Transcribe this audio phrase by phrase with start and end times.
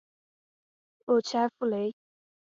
[1.05, 1.93] 洛屈埃夫雷。